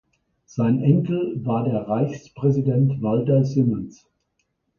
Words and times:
Sein 0.47 0.81
Enkel 0.81 1.45
war 1.45 1.63
der 1.63 1.87
Reichspräsident 1.87 3.03
Walter 3.03 3.43
Simons. 3.43 4.09